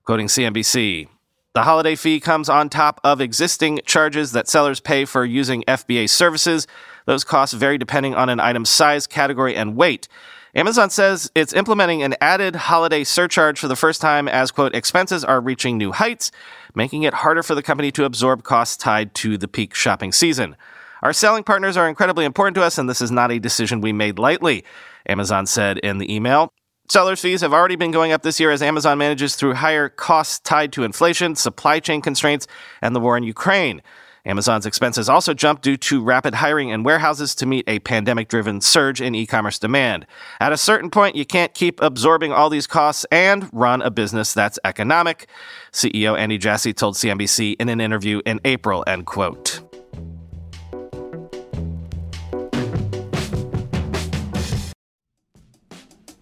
Quoting 0.05 0.27
CNBC, 0.27 1.09
the 1.53 1.63
holiday 1.63 1.95
fee 1.95 2.21
comes 2.21 2.47
on 2.47 2.69
top 2.69 3.01
of 3.03 3.19
existing 3.19 3.81
charges 3.85 4.31
that 4.31 4.47
sellers 4.47 4.79
pay 4.79 5.03
for 5.03 5.25
using 5.25 5.63
FBA 5.63 6.07
services 6.07 6.67
those 7.07 7.23
costs 7.23 7.55
vary 7.55 7.79
depending 7.79 8.13
on 8.13 8.29
an 8.29 8.39
item's 8.39 8.69
size, 8.69 9.07
category, 9.07 9.55
and 9.55 9.75
weight. 9.75 10.07
Amazon 10.53 10.89
says 10.89 11.31
it's 11.35 11.53
implementing 11.53 12.03
an 12.03 12.15
added 12.21 12.55
holiday 12.55 13.03
surcharge 13.03 13.59
for 13.59 13.67
the 13.67 13.75
first 13.75 14.01
time 14.01 14.27
as, 14.27 14.51
quote, 14.51 14.75
expenses 14.75 15.23
are 15.23 15.41
reaching 15.41 15.77
new 15.77 15.91
heights, 15.91 16.31
making 16.75 17.03
it 17.03 17.13
harder 17.15 17.43
for 17.43 17.55
the 17.55 17.63
company 17.63 17.91
to 17.91 18.05
absorb 18.05 18.43
costs 18.43 18.77
tied 18.77 19.13
to 19.15 19.37
the 19.37 19.47
peak 19.47 19.73
shopping 19.73 20.11
season. 20.11 20.55
Our 21.01 21.13
selling 21.13 21.43
partners 21.43 21.77
are 21.77 21.87
incredibly 21.87 22.25
important 22.25 22.55
to 22.55 22.63
us, 22.63 22.77
and 22.77 22.89
this 22.89 23.01
is 23.01 23.11
not 23.11 23.31
a 23.31 23.39
decision 23.39 23.81
we 23.81 23.93
made 23.93 24.19
lightly, 24.19 24.63
Amazon 25.07 25.45
said 25.45 25.77
in 25.79 25.99
the 25.99 26.13
email. 26.13 26.51
Sellers' 26.89 27.19
fees 27.19 27.41
have 27.41 27.53
already 27.53 27.75
been 27.75 27.91
going 27.91 28.11
up 28.11 28.23
this 28.23 28.39
year 28.39 28.49
as 28.49 28.61
Amazon 28.61 28.97
manages 28.97 29.35
through 29.35 29.55
higher 29.55 29.89
costs 29.89 30.39
tied 30.39 30.71
to 30.73 30.83
inflation, 30.83 31.35
supply 31.35 31.79
chain 31.79 32.01
constraints, 32.01 32.47
and 32.81 32.95
the 32.95 32.99
war 32.99 33.17
in 33.17 33.23
Ukraine. 33.23 33.81
Amazon's 34.27 34.65
expenses 34.65 35.07
also 35.07 35.33
jumped 35.33 35.63
due 35.63 35.77
to 35.77 36.03
rapid 36.03 36.35
hiring 36.35 36.69
in 36.69 36.83
warehouses 36.83 37.33
to 37.35 37.45
meet 37.45 37.63
a 37.67 37.79
pandemic 37.79 38.27
driven 38.27 38.59
surge 38.59 39.01
in 39.01 39.15
e 39.15 39.25
commerce 39.25 39.57
demand. 39.57 40.05
At 40.41 40.51
a 40.51 40.57
certain 40.57 40.91
point, 40.91 41.15
you 41.15 41.25
can't 41.25 41.53
keep 41.53 41.81
absorbing 41.81 42.33
all 42.33 42.49
these 42.49 42.67
costs 42.67 43.05
and 43.09 43.49
run 43.53 43.81
a 43.81 43.89
business 43.89 44.33
that's 44.33 44.59
economic, 44.65 45.27
CEO 45.71 46.17
Andy 46.17 46.37
Jassy 46.37 46.73
told 46.73 46.95
CNBC 46.95 47.55
in 47.57 47.69
an 47.69 47.79
interview 47.79 48.21
in 48.25 48.41
April, 48.43 48.83
end 48.85 49.05
quote. 49.05 49.61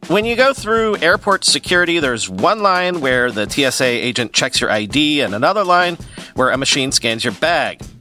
When 0.07 0.23
you 0.23 0.35
go 0.35 0.53
through 0.53 0.97
airport 0.97 1.43
security, 1.43 1.97
there's 1.97 2.29
one 2.29 2.61
line 2.61 3.01
where 3.01 3.31
the 3.31 3.49
TSA 3.49 3.83
agent 3.83 4.33
checks 4.33 4.61
your 4.61 4.69
ID 4.69 5.21
and 5.21 5.33
another 5.33 5.63
line 5.63 5.97
where 6.35 6.51
a 6.51 6.57
machine 6.57 6.91
scans 6.91 7.23
your 7.23 7.33
bag. 7.33 7.81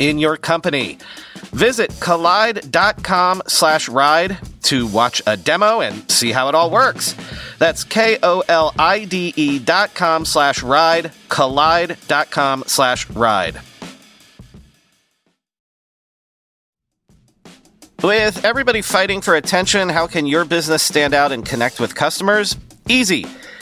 in 0.00 0.18
your 0.18 0.36
company. 0.36 0.98
Visit 1.52 1.90
kolide.com 1.92 3.42
slash 3.46 3.88
ride 3.88 4.38
to 4.62 4.86
watch 4.88 5.22
a 5.26 5.36
demo 5.36 5.80
and 5.80 6.10
see 6.10 6.32
how 6.32 6.48
it 6.48 6.54
all 6.54 6.70
works. 6.70 7.14
That's 7.58 7.84
K-O-L-I-D-E 7.84 9.58
dot 9.60 9.94
com 9.94 10.24
slash 10.24 10.62
ride, 10.62 11.12
kolide.com 11.28 12.64
slash 12.66 13.08
ride. 13.10 13.60
With 18.02 18.46
everybody 18.46 18.80
fighting 18.80 19.20
for 19.20 19.34
attention, 19.34 19.90
how 19.90 20.06
can 20.06 20.26
your 20.26 20.46
business 20.46 20.82
stand 20.82 21.12
out 21.12 21.32
and 21.32 21.44
connect 21.44 21.78
with 21.78 21.94
customers? 21.94 22.56
Easy. 22.88 23.26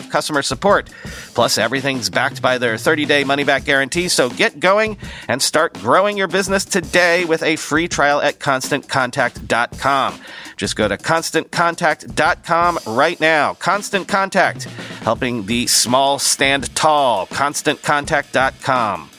customer 0.00 0.42
support. 0.42 0.90
Plus, 1.34 1.58
everything's 1.58 2.10
backed 2.10 2.40
by 2.40 2.58
their 2.58 2.76
30 2.76 3.04
day 3.04 3.24
money 3.24 3.44
back 3.44 3.64
guarantee, 3.64 4.08
so 4.08 4.30
get 4.30 4.60
going 4.60 4.96
and 5.28 5.42
start 5.42 5.74
growing 5.74 6.16
your 6.16 6.28
business 6.28 6.64
today 6.64 7.24
with 7.24 7.42
a 7.42 7.56
free 7.56 7.88
trial 7.88 8.20
at 8.20 8.38
constantcontact.com. 8.38 10.20
Just 10.56 10.76
go 10.76 10.88
to 10.88 10.96
constantcontact.com 10.96 12.78
right 12.86 13.20
now. 13.20 13.54
Constant 13.54 14.08
Contact, 14.08 14.64
helping 15.02 15.46
the 15.46 15.66
small 15.66 16.18
stand 16.18 16.74
tall. 16.74 17.26
ConstantContact.com. 17.26 19.10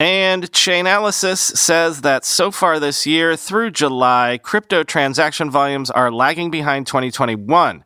And 0.00 0.44
Chainalysis 0.52 1.56
says 1.56 2.02
that 2.02 2.24
so 2.24 2.52
far 2.52 2.78
this 2.78 3.04
year, 3.04 3.34
through 3.34 3.72
July, 3.72 4.38
crypto 4.40 4.84
transaction 4.84 5.50
volumes 5.50 5.90
are 5.90 6.12
lagging 6.12 6.52
behind 6.52 6.86
2021. 6.86 7.82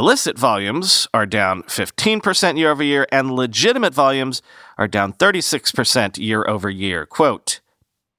Illicit 0.00 0.38
volumes 0.38 1.06
are 1.12 1.26
down 1.26 1.62
15% 1.64 2.56
year 2.56 2.70
over 2.70 2.82
year, 2.82 3.06
and 3.12 3.30
legitimate 3.30 3.92
volumes 3.92 4.40
are 4.78 4.88
down 4.88 5.12
36% 5.12 6.16
year 6.16 6.42
over 6.48 6.70
year. 6.70 7.04
Quote, 7.04 7.60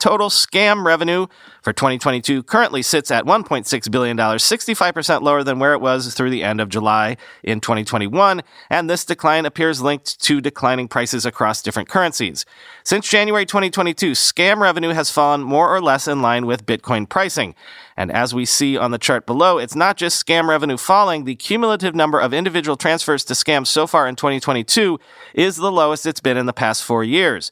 Total 0.02 0.30
scam 0.30 0.84
revenue 0.84 1.28
for 1.62 1.74
2022 1.74 2.42
currently 2.42 2.82
sits 2.82 3.12
at 3.12 3.24
$1.6 3.26 3.92
billion, 3.92 4.18
65% 4.18 5.22
lower 5.22 5.44
than 5.44 5.60
where 5.60 5.74
it 5.74 5.80
was 5.80 6.16
through 6.16 6.32
the 6.32 6.44
end 6.44 6.60
of 6.60 6.70
July 6.70 7.18
in 7.44 7.62
2021, 7.62 8.42
and 8.72 8.90
this 8.90 9.06
decline 9.06 9.46
appears 9.46 9.80
linked 9.80 10.20
to 10.22 10.42
declining 10.42 10.88
prices 10.88 11.24
across 11.24 11.62
different 11.62 11.88
currencies. 11.88 12.48
Since 12.84 13.10
January 13.10 13.46
2022, 13.46 14.14
scam 14.14 14.58
revenue 14.58 14.90
has 14.90 15.12
fallen 15.12 15.44
more 15.44 15.72
or 15.72 15.80
less 15.80 16.08
in 16.08 16.24
line 16.24 16.48
with 16.48 16.66
Bitcoin 16.66 17.08
pricing. 17.08 17.54
And 17.96 18.12
as 18.12 18.34
we 18.34 18.46
see 18.46 18.76
on 18.78 18.90
the 18.90 18.98
chart 18.98 19.28
below, 19.28 19.60
it's 19.60 19.76
not 19.76 19.98
just 19.98 20.26
scam 20.26 20.48
revenue 20.48 20.78
falling, 20.78 21.26
the 21.26 21.36
cumulative 21.36 21.94
number 21.94 22.20
of 22.20 22.34
individual 22.34 22.76
transfers 22.76 23.24
to 23.26 23.36
scams 23.36 23.68
so 23.68 23.86
far 23.86 24.08
in 24.08 24.16
2022 24.16 25.00
is 25.36 25.58
the 25.58 25.72
lowest 25.72 26.08
it's 26.08 26.20
been 26.20 26.38
in 26.38 26.48
the 26.48 26.54
past 26.54 26.84
four 26.84 27.04
years. 27.04 27.52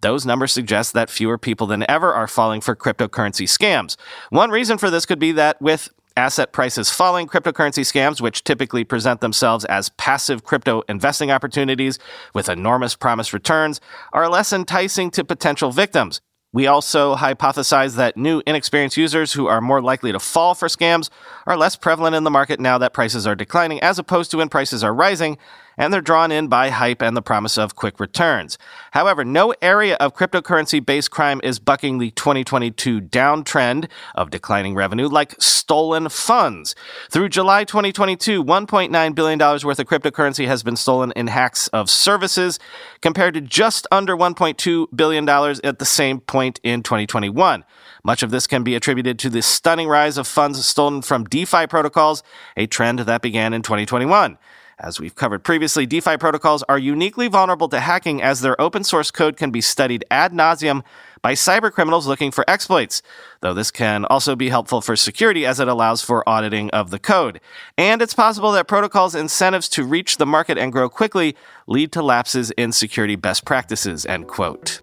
Those 0.00 0.24
numbers 0.24 0.52
suggest 0.52 0.94
that 0.94 1.10
fewer 1.10 1.38
people 1.38 1.66
than 1.66 1.88
ever 1.90 2.12
are 2.14 2.26
falling 2.26 2.60
for 2.60 2.74
cryptocurrency 2.74 3.46
scams. 3.46 3.96
One 4.30 4.50
reason 4.50 4.78
for 4.78 4.90
this 4.90 5.06
could 5.06 5.18
be 5.18 5.32
that 5.32 5.60
with 5.60 5.90
asset 6.16 6.52
prices 6.52 6.90
falling, 6.90 7.26
cryptocurrency 7.26 7.84
scams, 7.84 8.20
which 8.20 8.44
typically 8.44 8.84
present 8.84 9.20
themselves 9.20 9.64
as 9.66 9.90
passive 9.90 10.44
crypto 10.44 10.82
investing 10.88 11.30
opportunities 11.30 11.98
with 12.34 12.48
enormous 12.48 12.96
promised 12.96 13.32
returns, 13.32 13.80
are 14.12 14.28
less 14.28 14.52
enticing 14.52 15.10
to 15.10 15.24
potential 15.24 15.70
victims. 15.70 16.20
We 16.52 16.66
also 16.66 17.14
hypothesize 17.14 17.94
that 17.94 18.16
new 18.16 18.42
inexperienced 18.44 18.96
users 18.96 19.32
who 19.32 19.46
are 19.46 19.60
more 19.60 19.80
likely 19.80 20.10
to 20.10 20.18
fall 20.18 20.56
for 20.56 20.66
scams 20.66 21.08
are 21.46 21.56
less 21.56 21.76
prevalent 21.76 22.16
in 22.16 22.24
the 22.24 22.30
market 22.30 22.58
now 22.58 22.76
that 22.78 22.92
prices 22.92 23.24
are 23.24 23.36
declining 23.36 23.80
as 23.82 24.00
opposed 24.00 24.32
to 24.32 24.38
when 24.38 24.48
prices 24.48 24.82
are 24.82 24.92
rising, 24.92 25.38
and 25.80 25.94
they're 25.94 26.02
drawn 26.02 26.30
in 26.30 26.46
by 26.46 26.68
hype 26.68 27.00
and 27.00 27.16
the 27.16 27.22
promise 27.22 27.56
of 27.56 27.74
quick 27.74 27.98
returns. 27.98 28.58
However, 28.90 29.24
no 29.24 29.54
area 29.62 29.96
of 29.96 30.14
cryptocurrency 30.14 30.84
based 30.84 31.10
crime 31.10 31.40
is 31.42 31.58
bucking 31.58 31.96
the 31.96 32.10
2022 32.10 33.00
downtrend 33.00 33.88
of 34.14 34.28
declining 34.28 34.74
revenue 34.74 35.08
like 35.08 35.34
stolen 35.40 36.10
funds. 36.10 36.74
Through 37.10 37.30
July 37.30 37.64
2022, 37.64 38.44
$1.9 38.44 39.14
billion 39.14 39.38
worth 39.38 39.78
of 39.78 39.86
cryptocurrency 39.86 40.46
has 40.46 40.62
been 40.62 40.76
stolen 40.76 41.14
in 41.16 41.28
hacks 41.28 41.68
of 41.68 41.88
services, 41.88 42.58
compared 43.00 43.32
to 43.32 43.40
just 43.40 43.86
under 43.90 44.14
$1.2 44.14 44.86
billion 44.94 45.26
at 45.64 45.78
the 45.78 45.86
same 45.86 46.20
point 46.20 46.60
in 46.62 46.82
2021. 46.82 47.64
Much 48.04 48.22
of 48.22 48.30
this 48.30 48.46
can 48.46 48.62
be 48.62 48.74
attributed 48.74 49.18
to 49.18 49.30
the 49.30 49.40
stunning 49.40 49.88
rise 49.88 50.18
of 50.18 50.26
funds 50.26 50.64
stolen 50.66 51.00
from 51.00 51.24
DeFi 51.24 51.66
protocols, 51.66 52.22
a 52.54 52.66
trend 52.66 52.98
that 52.98 53.22
began 53.22 53.54
in 53.54 53.62
2021. 53.62 54.36
As 54.82 54.98
we've 54.98 55.14
covered 55.14 55.44
previously, 55.44 55.84
DeFi 55.84 56.16
protocols 56.16 56.64
are 56.66 56.78
uniquely 56.78 57.28
vulnerable 57.28 57.68
to 57.68 57.80
hacking 57.80 58.22
as 58.22 58.40
their 58.40 58.58
open 58.58 58.82
source 58.82 59.10
code 59.10 59.36
can 59.36 59.50
be 59.50 59.60
studied 59.60 60.06
ad 60.10 60.32
nauseum 60.32 60.82
by 61.20 61.34
cybercriminals 61.34 62.06
looking 62.06 62.30
for 62.30 62.48
exploits, 62.48 63.02
though 63.42 63.52
this 63.52 63.70
can 63.70 64.06
also 64.06 64.34
be 64.34 64.48
helpful 64.48 64.80
for 64.80 64.96
security 64.96 65.44
as 65.44 65.60
it 65.60 65.68
allows 65.68 66.00
for 66.00 66.26
auditing 66.26 66.70
of 66.70 66.88
the 66.88 66.98
code. 66.98 67.42
And 67.76 68.00
it's 68.00 68.14
possible 68.14 68.52
that 68.52 68.68
protocols' 68.68 69.14
incentives 69.14 69.68
to 69.70 69.84
reach 69.84 70.16
the 70.16 70.24
market 70.24 70.56
and 70.56 70.72
grow 70.72 70.88
quickly 70.88 71.36
lead 71.66 71.92
to 71.92 72.02
lapses 72.02 72.50
in 72.52 72.72
security 72.72 73.16
best 73.16 73.44
practices, 73.44 74.06
end 74.06 74.28
quote. 74.28 74.80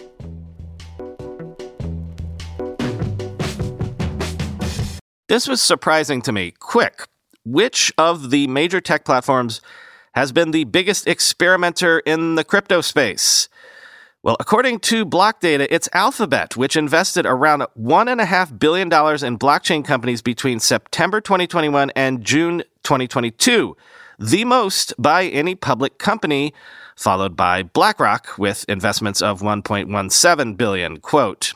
This 5.28 5.48
was 5.48 5.60
surprising 5.60 6.22
to 6.22 6.32
me. 6.32 6.52
Quick, 6.52 7.08
which 7.44 7.92
of 7.98 8.30
the 8.30 8.46
major 8.46 8.80
tech 8.80 9.04
platforms 9.04 9.60
has 10.18 10.32
been 10.32 10.50
the 10.50 10.64
biggest 10.64 11.06
experimenter 11.08 12.00
in 12.00 12.34
the 12.34 12.44
crypto 12.44 12.82
space? 12.82 13.50
Well, 14.24 14.36
according 14.40 14.80
to 14.80 15.06
Blockdata, 15.06 15.68
it's 15.70 15.88
Alphabet, 15.94 16.58
which 16.58 16.76
invested 16.76 17.28
around 17.28 17.62
$1.5 17.80 18.58
billion 18.58 18.88
in 18.88 19.38
blockchain 19.38 19.86
companies 19.86 20.24
between 20.24 20.60
September 20.60 21.22
2021 21.22 21.92
and 21.92 22.26
June 22.26 22.64
2022. 22.82 23.78
the 24.18 24.44
most 24.44 24.96
by 24.98 25.26
any 25.26 25.54
public 25.54 26.00
company, 26.00 26.52
followed 26.96 27.36
by 27.36 27.62
BlackRock 27.62 28.40
with 28.40 28.66
investments 28.68 29.22
of 29.22 29.42
1.17 29.42 30.58
billion. 30.58 30.98
Quote, 30.98 31.54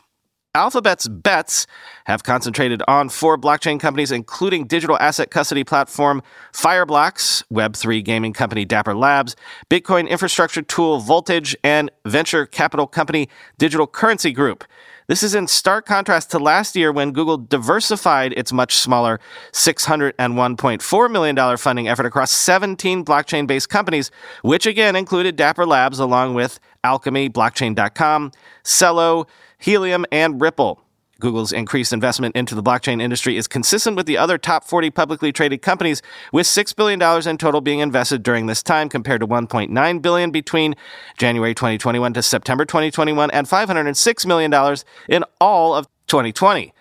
Alphabet's 0.54 1.08
bets 1.08 1.66
have 2.04 2.24
concentrated 2.24 2.82
on 2.86 3.08
four 3.08 3.38
blockchain 3.38 3.80
companies, 3.80 4.12
including 4.12 4.66
digital 4.66 4.98
asset 4.98 5.30
custody 5.30 5.64
platform 5.64 6.22
Fireblocks, 6.52 7.42
Web3 7.50 8.04
gaming 8.04 8.34
company 8.34 8.66
Dapper 8.66 8.94
Labs, 8.94 9.34
Bitcoin 9.70 10.06
infrastructure 10.06 10.60
tool 10.60 10.98
Voltage, 10.98 11.56
and 11.64 11.90
venture 12.04 12.44
capital 12.44 12.86
company 12.86 13.30
Digital 13.56 13.86
Currency 13.86 14.30
Group. 14.30 14.64
This 15.08 15.22
is 15.22 15.34
in 15.34 15.48
stark 15.48 15.84
contrast 15.84 16.30
to 16.30 16.38
last 16.38 16.76
year 16.76 16.92
when 16.92 17.12
Google 17.12 17.36
diversified 17.36 18.32
its 18.34 18.52
much 18.52 18.76
smaller 18.76 19.18
$601.4 19.52 21.10
million 21.10 21.56
funding 21.56 21.88
effort 21.88 22.06
across 22.06 22.30
17 22.30 23.04
blockchain 23.04 23.46
based 23.46 23.68
companies, 23.68 24.10
which 24.42 24.66
again 24.66 24.94
included 24.94 25.36
Dapper 25.36 25.66
Labs 25.66 25.98
along 25.98 26.34
with 26.34 26.60
Alchemy, 26.84 27.30
Blockchain.com, 27.30 28.32
Celo, 28.64 29.28
Helium, 29.58 30.04
and 30.12 30.40
Ripple. 30.40 30.80
Google's 31.22 31.52
increased 31.52 31.92
investment 31.92 32.34
into 32.34 32.56
the 32.56 32.62
blockchain 32.64 33.00
industry 33.00 33.36
is 33.36 33.46
consistent 33.46 33.96
with 33.96 34.06
the 34.06 34.18
other 34.18 34.38
top 34.38 34.64
40 34.64 34.90
publicly 34.90 35.30
traded 35.30 35.62
companies, 35.62 36.02
with 36.32 36.48
$6 36.48 36.74
billion 36.74 37.00
in 37.28 37.38
total 37.38 37.60
being 37.60 37.78
invested 37.78 38.24
during 38.24 38.46
this 38.46 38.60
time 38.60 38.88
compared 38.88 39.20
to 39.20 39.26
1.9 39.28 40.02
billion 40.02 40.32
between 40.32 40.74
January 41.16 41.54
2021 41.54 42.12
to 42.14 42.22
September 42.22 42.64
2021 42.64 43.30
and 43.30 43.46
$506 43.46 44.26
million 44.26 44.76
in 45.08 45.24
all 45.40 45.76
of 45.76 45.86
2020. 46.08 46.74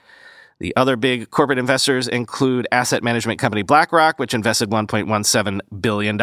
The 0.57 0.75
other 0.75 0.95
big 0.95 1.29
corporate 1.29 1.59
investors 1.59 2.07
include 2.07 2.67
asset 2.71 3.03
management 3.03 3.39
company 3.39 3.61
BlackRock, 3.61 4.17
which 4.17 4.33
invested 4.33 4.71
$1.17 4.71 5.59
billion, 5.81 6.17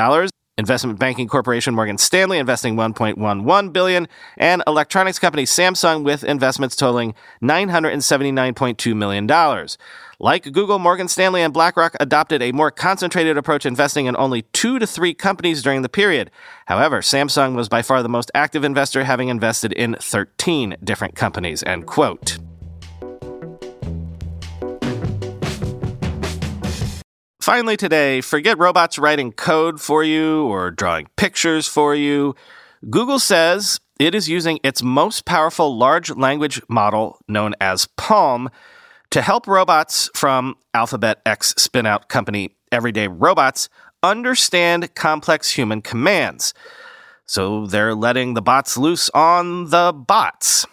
Investment 0.59 0.99
banking 0.99 1.29
corporation 1.29 1.73
Morgan 1.73 1.99
Stanley 1.99 2.37
investing 2.37 2.75
1.11 2.75 3.73
billion 3.73 4.09
and 4.37 4.61
electronics 4.67 5.21
company 5.21 5.45
Samsung 5.45 6.03
with 6.03 6.25
investments 6.25 6.75
totaling 6.75 7.15
979.2 7.41 8.97
million 8.97 9.29
dollars. 9.29 9.79
Like 10.19 10.51
Google, 10.51 10.81
Morgan 10.81 11.07
Stanley 11.07 11.43
and 11.43 11.55
BlackRock 11.55 11.95
adopted 12.01 12.43
a 12.43 12.51
more 12.51 12.73
concentrated 12.73 13.39
approach 13.39 13.65
investing 13.65 14.07
in 14.07 14.17
only 14.17 14.43
2 14.53 14.81
to 14.81 14.87
3 14.87 15.15
companies 15.15 15.63
during 15.63 15.83
the 15.83 15.89
period. 15.89 16.29
However, 16.67 17.03
Samsung 17.03 17.55
was 17.55 17.69
by 17.69 17.83
far 17.83 18.03
the 18.03 18.09
most 18.09 18.33
active 18.35 18.65
investor 18.65 19.05
having 19.05 19.29
invested 19.29 19.73
in 19.73 19.95
13 20.01 20.77
different 20.83 21.15
companies, 21.15 21.63
end 21.63 21.87
quote. 21.87 22.37
Finally, 27.49 27.79
today, 27.79 28.21
forget 28.21 28.59
robots 28.59 28.99
writing 28.99 29.33
code 29.33 29.81
for 29.81 30.05
you 30.05 30.45
or 30.49 30.71
drawing 30.71 31.09
pictures 31.17 31.67
for 31.67 31.95
you. 31.95 32.35
Google 32.91 33.19
says 33.19 33.81
it 33.99 34.15
is 34.15 34.29
using 34.29 34.61
its 34.63 34.83
most 34.83 35.25
powerful 35.25 35.75
large 35.75 36.11
language 36.11 36.61
model, 36.69 37.19
known 37.27 37.55
as 37.59 37.89
PaLM, 37.97 38.49
to 39.09 39.23
help 39.23 39.47
robots 39.47 40.11
from 40.13 40.57
Alphabet 40.75 41.23
X 41.25 41.55
spinout 41.55 42.09
company 42.09 42.55
Everyday 42.71 43.09
Robots 43.09 43.71
understand 44.03 44.95
complex 44.95 45.53
human 45.53 45.81
commands. 45.81 46.53
So 47.25 47.67
they're 47.67 47.95
letting 47.95 48.35
the 48.35 48.43
bots 48.43 48.77
loose 48.77 49.09
on 49.15 49.71
the 49.71 49.95
bots. 49.95 50.67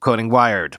Quoting 0.00 0.30
Wired. 0.30 0.78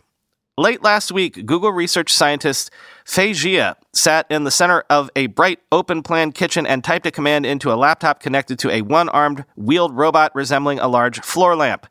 Late 0.56 0.84
last 0.84 1.12
week, 1.12 1.48
Google 1.48 1.72
research 1.72 2.14
scientist 2.14 2.70
Fei 3.06 3.32
Xia 3.32 3.74
sat 3.92 4.28
in 4.30 4.44
the 4.44 4.52
center 4.52 4.84
of 4.88 5.10
a 5.16 5.26
bright 5.26 5.58
open 5.72 6.04
plan 6.04 6.32
kitchen 6.32 6.68
and 6.68 6.84
typed 6.84 7.08
a 7.08 7.12
command 7.12 7.48
into 7.48 7.74
a 7.74 7.76
laptop 7.76 8.20
connected 8.20 8.60
to 8.60 8.70
a 8.70 8.84
one 8.84 9.10
armed 9.10 9.46
wheeled 9.56 9.98
robot 9.98 10.32
resembling 10.36 10.78
a 10.78 10.88
large 10.88 11.22
floor 11.22 11.56
lamp. 11.56 11.88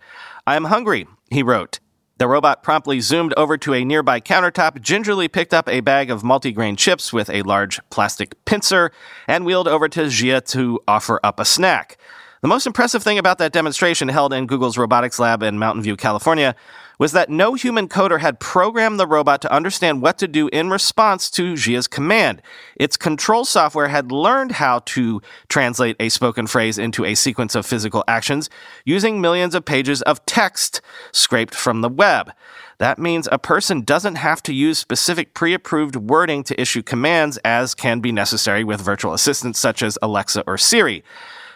I 0.46 0.54
am 0.54 0.66
hungry, 0.66 1.08
he 1.28 1.42
wrote. 1.42 1.80
The 2.18 2.28
robot 2.28 2.62
promptly 2.62 3.00
zoomed 3.00 3.34
over 3.36 3.58
to 3.58 3.74
a 3.74 3.84
nearby 3.84 4.20
countertop, 4.20 4.80
gingerly 4.80 5.26
picked 5.26 5.52
up 5.52 5.68
a 5.68 5.80
bag 5.80 6.08
of 6.08 6.22
multigrain 6.22 6.78
chips 6.78 7.12
with 7.12 7.30
a 7.30 7.42
large 7.42 7.80
plastic 7.90 8.44
pincer, 8.44 8.92
and 9.26 9.44
wheeled 9.44 9.66
over 9.66 9.88
to 9.88 10.02
Xia 10.02 10.40
to 10.52 10.78
offer 10.86 11.18
up 11.24 11.40
a 11.40 11.44
snack. 11.44 11.98
The 12.42 12.48
most 12.48 12.66
impressive 12.66 13.04
thing 13.04 13.18
about 13.18 13.38
that 13.38 13.52
demonstration 13.52 14.08
held 14.08 14.32
in 14.32 14.48
Google's 14.48 14.76
robotics 14.76 15.20
lab 15.20 15.44
in 15.44 15.60
Mountain 15.60 15.84
View, 15.84 15.96
California, 15.96 16.56
was 16.98 17.12
that 17.12 17.30
no 17.30 17.54
human 17.54 17.86
coder 17.86 18.18
had 18.18 18.40
programmed 18.40 18.98
the 18.98 19.06
robot 19.06 19.40
to 19.42 19.52
understand 19.52 20.02
what 20.02 20.18
to 20.18 20.26
do 20.26 20.48
in 20.48 20.68
response 20.68 21.30
to 21.30 21.56
Xia's 21.56 21.86
command. 21.86 22.42
Its 22.74 22.96
control 22.96 23.44
software 23.44 23.86
had 23.86 24.10
learned 24.10 24.50
how 24.50 24.80
to 24.86 25.22
translate 25.48 25.94
a 26.00 26.08
spoken 26.08 26.48
phrase 26.48 26.78
into 26.78 27.04
a 27.04 27.14
sequence 27.14 27.54
of 27.54 27.64
physical 27.64 28.02
actions 28.08 28.50
using 28.84 29.20
millions 29.20 29.54
of 29.54 29.64
pages 29.64 30.02
of 30.02 30.26
text 30.26 30.80
scraped 31.12 31.54
from 31.54 31.80
the 31.80 31.88
web. 31.88 32.32
That 32.78 32.98
means 32.98 33.28
a 33.30 33.38
person 33.38 33.82
doesn't 33.82 34.16
have 34.16 34.42
to 34.42 34.52
use 34.52 34.80
specific 34.80 35.32
pre 35.32 35.54
approved 35.54 35.94
wording 35.94 36.42
to 36.42 36.60
issue 36.60 36.82
commands 36.82 37.36
as 37.44 37.72
can 37.72 38.00
be 38.00 38.10
necessary 38.10 38.64
with 38.64 38.80
virtual 38.80 39.14
assistants 39.14 39.60
such 39.60 39.80
as 39.80 39.96
Alexa 40.02 40.42
or 40.44 40.58
Siri. 40.58 41.04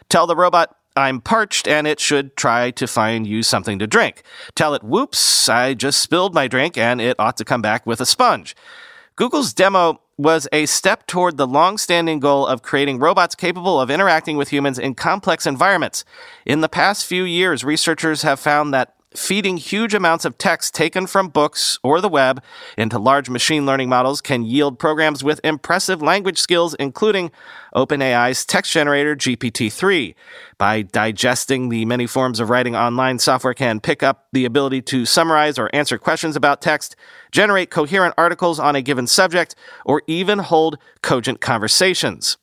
Tell 0.08 0.26
the 0.26 0.36
robot, 0.36 0.76
I'm 0.96 1.20
parched 1.20 1.68
and 1.68 1.86
it 1.86 2.00
should 2.00 2.36
try 2.36 2.70
to 2.72 2.86
find 2.86 3.26
you 3.26 3.42
something 3.42 3.78
to 3.78 3.86
drink. 3.86 4.22
Tell 4.54 4.74
it, 4.74 4.82
whoops, 4.82 5.48
I 5.48 5.74
just 5.74 6.00
spilled 6.00 6.34
my 6.34 6.48
drink 6.48 6.78
and 6.78 7.00
it 7.00 7.16
ought 7.18 7.36
to 7.36 7.44
come 7.44 7.60
back 7.60 7.86
with 7.86 8.00
a 8.00 8.06
sponge. 8.06 8.56
Google's 9.14 9.52
demo 9.52 10.00
was 10.18 10.48
a 10.52 10.64
step 10.64 11.06
toward 11.06 11.36
the 11.36 11.46
long 11.46 11.76
standing 11.76 12.20
goal 12.20 12.46
of 12.46 12.62
creating 12.62 12.98
robots 12.98 13.34
capable 13.34 13.78
of 13.78 13.90
interacting 13.90 14.38
with 14.38 14.48
humans 14.48 14.78
in 14.78 14.94
complex 14.94 15.46
environments. 15.46 16.04
In 16.46 16.62
the 16.62 16.68
past 16.68 17.04
few 17.04 17.24
years, 17.24 17.64
researchers 17.64 18.22
have 18.22 18.40
found 18.40 18.72
that 18.72 18.95
feeding 19.18 19.56
huge 19.56 19.94
amounts 19.94 20.24
of 20.24 20.38
text 20.38 20.74
taken 20.74 21.06
from 21.06 21.28
books 21.28 21.78
or 21.82 22.00
the 22.00 22.08
web 22.08 22.42
into 22.76 22.98
large 22.98 23.28
machine 23.28 23.66
learning 23.66 23.88
models 23.88 24.20
can 24.20 24.42
yield 24.42 24.78
programs 24.78 25.24
with 25.24 25.40
impressive 25.42 26.02
language 26.02 26.38
skills, 26.38 26.74
including 26.74 27.30
OpenAI's 27.74 28.44
text 28.44 28.72
generator 28.72 29.16
GPT-3. 29.16 30.14
By 30.58 30.82
digesting 30.82 31.68
the 31.68 31.84
many 31.84 32.06
forms 32.06 32.40
of 32.40 32.50
writing 32.50 32.76
online, 32.76 33.18
software 33.18 33.54
can 33.54 33.80
pick 33.80 34.02
up 34.02 34.28
the 34.32 34.44
ability 34.44 34.82
to 34.82 35.04
summarize 35.04 35.58
or 35.58 35.70
answer 35.72 35.98
questions 35.98 36.36
about 36.36 36.62
text, 36.62 36.96
generate 37.32 37.70
coherent 37.70 38.14
articles 38.16 38.58
on 38.58 38.76
a 38.76 38.82
given 38.82 39.06
subject, 39.06 39.54
or 39.84 40.02
even 40.06 40.38
hold 40.38 40.78
cogent 41.02 41.40
conversations. 41.40 42.36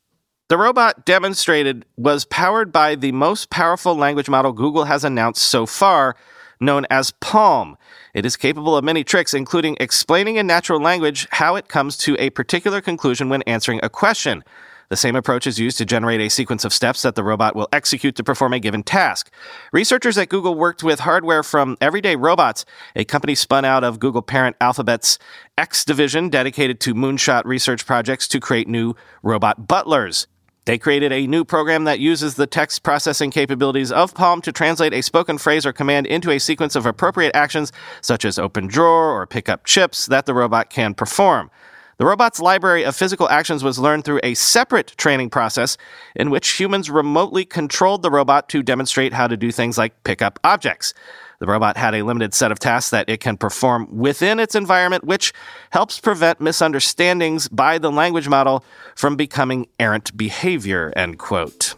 The 0.48 0.58
robot 0.58 1.06
demonstrated 1.06 1.86
was 1.96 2.26
powered 2.26 2.70
by 2.70 2.96
the 2.96 3.12
most 3.12 3.48
powerful 3.48 3.94
language 3.94 4.28
model 4.28 4.52
Google 4.52 4.84
has 4.84 5.02
announced 5.02 5.42
so 5.42 5.64
far, 5.64 6.16
known 6.64 6.86
as 6.90 7.12
PaLM. 7.20 7.76
It 8.14 8.24
is 8.24 8.36
capable 8.36 8.76
of 8.76 8.84
many 8.84 9.04
tricks, 9.04 9.34
including 9.34 9.76
explaining 9.80 10.36
in 10.36 10.46
natural 10.46 10.80
language 10.80 11.26
how 11.30 11.56
it 11.56 11.68
comes 11.68 11.96
to 11.98 12.16
a 12.18 12.30
particular 12.30 12.80
conclusion 12.80 13.28
when 13.28 13.42
answering 13.42 13.80
a 13.82 13.88
question. 13.88 14.44
The 14.90 14.96
same 14.96 15.16
approach 15.16 15.46
is 15.46 15.58
used 15.58 15.78
to 15.78 15.84
generate 15.84 16.20
a 16.20 16.28
sequence 16.28 16.64
of 16.64 16.72
steps 16.72 17.02
that 17.02 17.14
the 17.14 17.24
robot 17.24 17.56
will 17.56 17.68
execute 17.72 18.16
to 18.16 18.24
perform 18.24 18.52
a 18.52 18.60
given 18.60 18.82
task. 18.82 19.30
Researchers 19.72 20.18
at 20.18 20.28
Google 20.28 20.54
worked 20.54 20.82
with 20.82 21.00
hardware 21.00 21.42
from 21.42 21.76
Everyday 21.80 22.16
Robots, 22.16 22.64
a 22.94 23.04
company 23.04 23.34
spun 23.34 23.64
out 23.64 23.82
of 23.82 23.98
Google 23.98 24.22
parent 24.22 24.56
Alphabet's 24.60 25.18
X 25.56 25.84
division 25.84 26.28
dedicated 26.28 26.80
to 26.80 26.94
moonshot 26.94 27.44
research 27.44 27.86
projects 27.86 28.28
to 28.28 28.40
create 28.40 28.68
new 28.68 28.94
robot 29.22 29.66
butlers. 29.66 30.26
They 30.66 30.78
created 30.78 31.12
a 31.12 31.26
new 31.26 31.44
program 31.44 31.84
that 31.84 32.00
uses 32.00 32.36
the 32.36 32.46
text 32.46 32.82
processing 32.82 33.30
capabilities 33.30 33.92
of 33.92 34.14
PaLM 34.14 34.42
to 34.44 34.52
translate 34.52 34.94
a 34.94 35.02
spoken 35.02 35.36
phrase 35.36 35.66
or 35.66 35.74
command 35.74 36.06
into 36.06 36.30
a 36.30 36.38
sequence 36.38 36.74
of 36.74 36.86
appropriate 36.86 37.36
actions, 37.36 37.70
such 38.00 38.24
as 38.24 38.38
open 38.38 38.66
drawer 38.66 39.12
or 39.12 39.26
pick 39.26 39.50
up 39.50 39.64
chips, 39.64 40.06
that 40.06 40.24
the 40.24 40.32
robot 40.32 40.70
can 40.70 40.94
perform. 40.94 41.50
The 41.96 42.06
robot's 42.06 42.40
library 42.40 42.84
of 42.84 42.96
physical 42.96 43.28
actions 43.28 43.62
was 43.62 43.78
learned 43.78 44.04
through 44.04 44.20
a 44.22 44.34
separate 44.34 44.94
training 44.96 45.30
process 45.30 45.76
in 46.16 46.30
which 46.30 46.58
humans 46.58 46.90
remotely 46.90 47.44
controlled 47.44 48.02
the 48.02 48.10
robot 48.10 48.48
to 48.50 48.62
demonstrate 48.62 49.12
how 49.12 49.28
to 49.28 49.36
do 49.36 49.52
things 49.52 49.78
like 49.78 50.02
pick 50.02 50.20
up 50.20 50.40
objects. 50.42 50.92
The 51.38 51.46
robot 51.46 51.76
had 51.76 51.94
a 51.94 52.02
limited 52.02 52.34
set 52.34 52.52
of 52.52 52.58
tasks 52.58 52.90
that 52.90 53.08
it 53.08 53.20
can 53.20 53.36
perform 53.36 53.88
within 53.96 54.40
its 54.40 54.54
environment, 54.54 55.04
which 55.04 55.32
helps 55.70 56.00
prevent 56.00 56.40
misunderstandings 56.40 57.48
by 57.48 57.78
the 57.78 57.92
language 57.92 58.28
model 58.28 58.64
from 58.96 59.16
becoming 59.16 59.68
errant 59.78 60.16
behavior, 60.16 60.92
end 60.96 61.18
quote. 61.18 61.74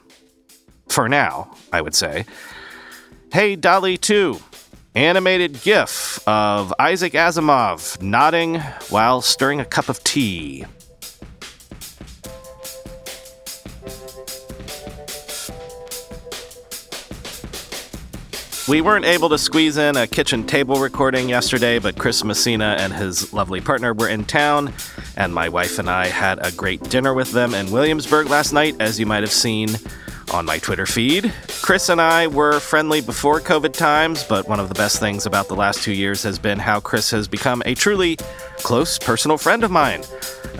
For 0.88 1.09
now, 1.09 1.55
I 1.72 1.81
would 1.81 1.94
say. 1.94 2.26
Hey, 3.33 3.57
DALL-E 3.57 3.96
2. 3.96 4.40
Animated 4.96 5.61
GIF 5.61 6.26
of 6.26 6.72
Isaac 6.78 7.12
Asimov 7.12 8.00
nodding 8.00 8.61
while 8.88 9.20
stirring 9.20 9.61
a 9.61 9.64
cup 9.66 9.90
of 9.90 10.02
tea. 10.02 10.64
We 18.66 18.80
weren't 18.80 19.04
able 19.04 19.28
to 19.28 19.37
squeeze 19.37 19.76
in 19.76 19.98
a 19.98 20.06
kitchen 20.06 20.46
table 20.46 20.80
recording 20.80 21.28
yesterday, 21.28 21.78
but 21.78 21.98
Chris 21.98 22.24
Messina 22.24 22.76
and 22.78 22.90
his 22.90 23.35
lovely 23.35 23.61
partner 23.61 23.92
were 23.92 24.09
in 24.09 24.24
town, 24.24 24.72
And 25.14 25.35
my 25.35 25.50
wife 25.50 25.78
and 25.78 25.90
I 25.90 26.06
had 26.06 26.38
a 26.44 26.50
great 26.52 26.82
dinner 26.85 27.12
with 27.12 27.32
them 27.32 27.52
in 27.52 27.70
Williamsburg 27.70 28.30
last 28.30 28.54
night, 28.54 28.76
as 28.80 28.98
you 28.98 29.04
might 29.04 29.22
have 29.22 29.32
seen 29.32 29.76
on 30.33 30.45
my 30.45 30.59
Twitter 30.59 30.87
feed. 30.87 31.33
Chris 31.62 31.89
and 31.89 32.01
I 32.01 32.27
were 32.27 32.61
friendly 32.61 33.01
before 33.01 33.41
COVID 33.41 33.73
times, 33.73 34.25
but 34.25 34.49
one 34.49 34.61
of 34.61 34.69
the 34.69 34.75
best 34.75 34.99
things 34.99 35.27
about 35.27 35.49
the 35.49 35.57
last 35.57 35.83
two 35.83 35.93
years 35.93 36.23
has 36.23 36.39
been 36.39 36.59
how 36.59 36.81
Chris 36.81 37.11
has 37.11 37.29
become 37.29 37.62
a 37.67 37.75
truly 37.75 38.17
close 38.59 38.99
personal 38.99 39.39
friend 39.39 39.65
of 39.65 39.71
mine. 39.71 40.03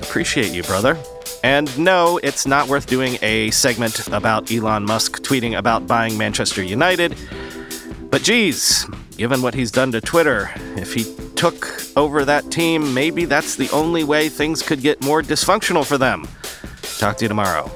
Appreciate 0.03 0.53
you, 0.53 0.63
brother. 0.63 0.99
And 1.43 1.77
no, 1.79 2.19
it's 2.23 2.47
not 2.47 2.69
worth 2.69 2.87
doing 2.87 3.19
a 3.23 3.51
segment 3.51 4.09
about 4.09 4.51
Elon 4.51 4.85
Musk 4.85 5.23
tweeting 5.23 5.59
about 5.59 5.87
buying 5.87 6.19
Manchester 6.19 6.63
United. 6.63 7.17
But 8.11 8.23
geez, 8.23 8.87
given 9.17 9.43
what 9.43 9.55
he's 9.55 9.71
done 9.71 9.93
to 9.93 10.01
Twitter, 10.01 10.51
if 10.77 10.93
he 10.93 11.05
took 11.37 11.81
over 11.97 12.25
that 12.25 12.51
team, 12.51 12.95
maybe 12.95 13.25
that's 13.25 13.57
the 13.57 13.71
only 13.71 14.05
way 14.05 14.29
things 14.29 14.63
could 14.63 14.81
get 14.81 15.03
more 15.03 15.23
dysfunctional 15.23 15.87
for 15.87 15.99
them. 15.99 16.27
Talk 16.99 17.17
to 17.19 17.25
you 17.25 17.29
tomorrow. 17.29 17.71